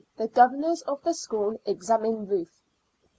[0.17, 2.63] THE GOVERNORS OF THE SCHOOL EXAMINE RUTH.